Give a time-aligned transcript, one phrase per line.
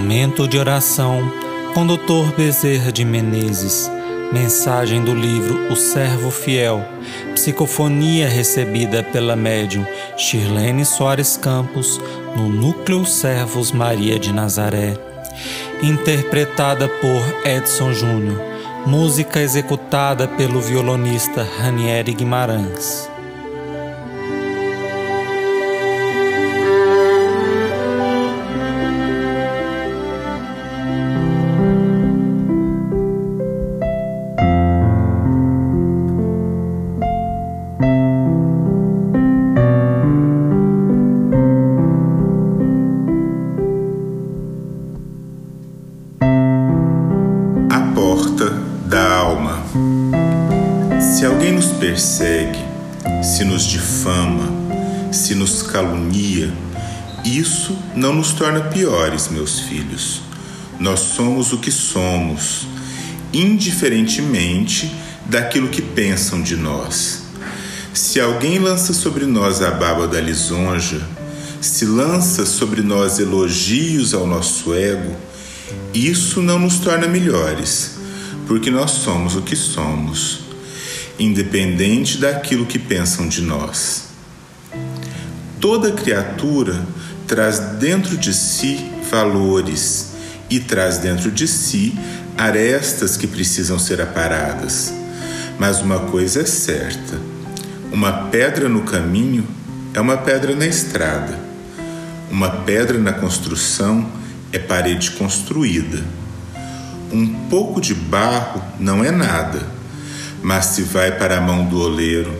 [0.00, 1.30] Momento de oração
[1.74, 2.34] com Dr.
[2.34, 3.88] Bezerra de Menezes.
[4.32, 6.82] Mensagem do livro O Servo Fiel.
[7.34, 9.84] Psicofonia recebida pela médium
[10.16, 12.00] Shirlene Soares Campos
[12.34, 14.96] no Núcleo Servos Maria de Nazaré.
[15.82, 18.40] Interpretada por Edson Júnior.
[18.86, 23.09] Música executada pelo violonista Ranieri Guimarães.
[52.00, 52.64] Persegue,
[53.22, 54.48] se nos difama,
[55.12, 56.50] se nos calunia,
[57.26, 60.22] isso não nos torna piores, meus filhos.
[60.78, 62.66] Nós somos o que somos,
[63.34, 64.90] indiferentemente
[65.26, 67.24] daquilo que pensam de nós.
[67.92, 71.06] Se alguém lança sobre nós a baba da lisonja,
[71.60, 75.14] se lança sobre nós elogios ao nosso ego,
[75.92, 77.98] isso não nos torna melhores,
[78.46, 80.48] porque nós somos o que somos
[81.20, 84.04] independente daquilo que pensam de nós.
[85.60, 86.82] Toda criatura
[87.26, 90.12] traz dentro de si valores
[90.48, 91.94] e traz dentro de si
[92.38, 94.94] arestas que precisam ser aparadas.
[95.58, 97.20] Mas uma coisa é certa:
[97.92, 99.46] uma pedra no caminho
[99.92, 101.38] é uma pedra na estrada.
[102.30, 104.10] Uma pedra na construção
[104.52, 106.02] é parede construída.
[107.12, 109.79] Um pouco de barro não é nada
[110.42, 112.32] mas se vai para a mão do oleiro,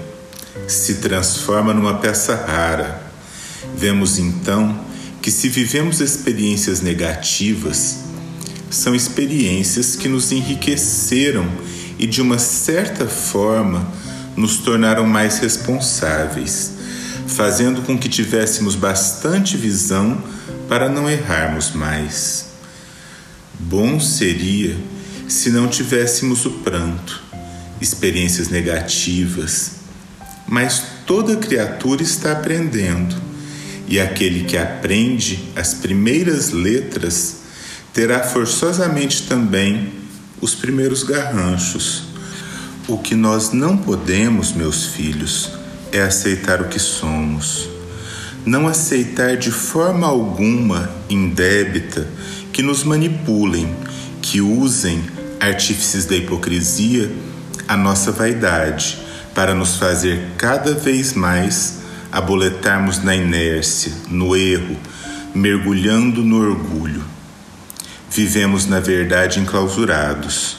[0.66, 3.02] se transforma numa peça rara.
[3.76, 4.78] Vemos então
[5.20, 7.98] que se vivemos experiências negativas,
[8.70, 11.46] são experiências que nos enriqueceram
[11.98, 13.86] e de uma certa forma
[14.36, 16.72] nos tornaram mais responsáveis,
[17.26, 20.22] fazendo com que tivéssemos bastante visão
[20.68, 22.46] para não errarmos mais.
[23.58, 24.76] Bom seria
[25.28, 27.29] se não tivéssemos o pranto
[27.80, 29.72] experiências negativas,
[30.46, 33.16] mas toda criatura está aprendendo,
[33.88, 37.36] e aquele que aprende as primeiras letras
[37.92, 39.92] terá forçosamente também
[40.40, 42.04] os primeiros garranchos.
[42.86, 45.50] O que nós não podemos, meus filhos,
[45.92, 47.68] é aceitar o que somos.
[48.44, 52.06] Não aceitar de forma alguma indébita
[52.52, 53.74] que nos manipulem,
[54.22, 55.02] que usem
[55.40, 57.10] artífices da hipocrisia
[57.70, 58.98] a nossa vaidade
[59.32, 64.76] para nos fazer cada vez mais aboletarmos na inércia, no erro,
[65.32, 67.04] mergulhando no orgulho.
[68.10, 70.56] Vivemos, na verdade, enclausurados.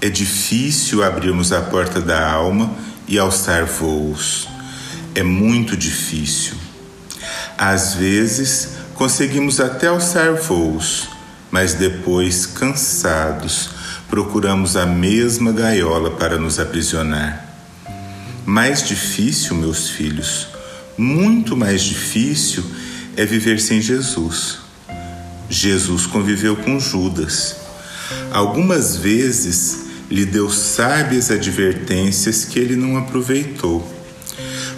[0.00, 2.72] É difícil abrirmos a porta da alma
[3.08, 4.46] e alçar voos.
[5.12, 6.54] É muito difícil.
[7.58, 11.08] Às vezes, conseguimos até alçar voos,
[11.50, 13.73] mas depois, cansados,
[14.08, 17.48] procuramos a mesma gaiola para nos aprisionar.
[18.46, 20.48] Mais difícil, meus filhos,
[20.96, 22.64] muito mais difícil
[23.16, 24.58] é viver sem Jesus.
[25.48, 27.56] Jesus conviveu com Judas.
[28.32, 33.88] Algumas vezes lhe deu sábias advertências que ele não aproveitou.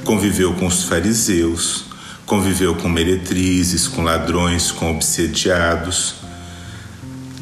[0.04, 1.86] Conviveu com os fariseus,
[2.24, 6.25] conviveu com meretrizes, com ladrões, com obsediados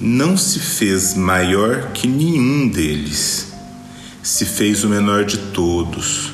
[0.07, 3.55] não se fez maior que nenhum deles,
[4.23, 6.31] se fez o menor de todos,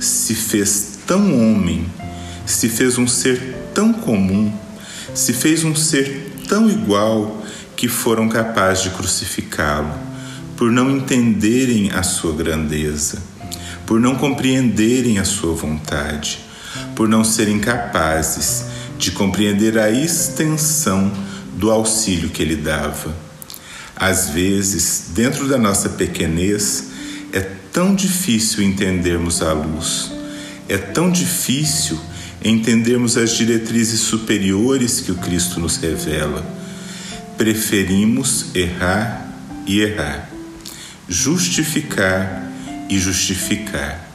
[0.00, 1.86] se fez tão homem,
[2.44, 4.52] se fez um ser tão comum,
[5.14, 7.46] se fez um ser tão igual
[7.76, 9.94] que foram capazes de crucificá-lo,
[10.56, 13.22] por não entenderem a sua grandeza,
[13.86, 16.40] por não compreenderem a sua vontade,
[16.96, 18.64] por não serem capazes
[18.98, 21.12] de compreender a extensão
[21.56, 23.14] do auxílio que ele dava.
[23.96, 26.88] Às vezes, dentro da nossa pequenez,
[27.32, 30.12] é tão difícil entendermos a luz,
[30.68, 31.98] é tão difícil
[32.44, 36.44] entendermos as diretrizes superiores que o Cristo nos revela.
[37.38, 39.34] Preferimos errar
[39.66, 40.30] e errar,
[41.08, 42.52] justificar
[42.88, 44.10] e justificar,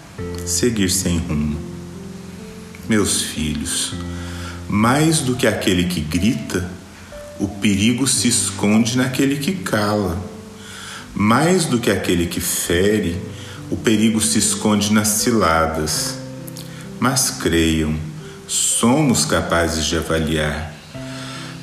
[0.45, 1.59] seguir sem rumo.
[2.87, 3.93] Meus filhos,
[4.67, 6.69] mais do que aquele que grita,
[7.41, 10.15] o perigo se esconde naquele que cala.
[11.15, 13.19] Mais do que aquele que fere,
[13.71, 16.19] o perigo se esconde nas ciladas.
[16.99, 17.95] Mas creiam,
[18.47, 20.71] somos capazes de avaliar.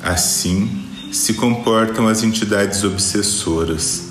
[0.03, 4.09] Assim, se comportam as entidades obsessoras.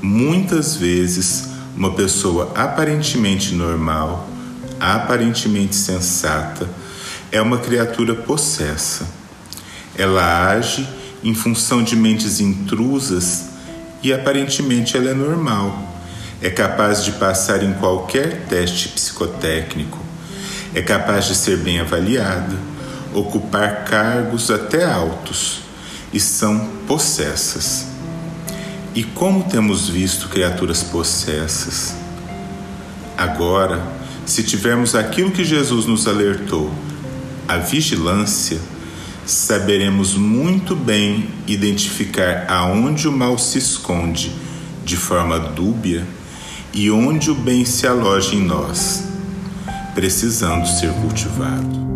[0.00, 4.30] Muitas vezes, uma pessoa aparentemente normal,
[4.78, 6.70] aparentemente sensata,
[7.32, 9.04] é uma criatura possessa.
[9.96, 13.46] Ela age em função de mentes intrusas
[14.02, 15.86] e aparentemente ela é normal.
[16.40, 19.98] É capaz de passar em qualquer teste psicotécnico.
[20.74, 22.56] É capaz de ser bem avaliada,
[23.12, 25.60] ocupar cargos até altos
[26.12, 27.86] e são possessas.
[28.94, 31.94] E como temos visto criaturas possessas?
[33.16, 33.82] Agora,
[34.24, 36.72] se tivermos aquilo que Jesus nos alertou,
[37.48, 38.60] a vigilância,
[39.30, 44.32] saberemos muito bem identificar aonde o mal se esconde
[44.84, 46.06] de forma dúbia
[46.72, 49.04] e onde o bem se aloja em nós,
[49.94, 51.87] precisando ser cultivado.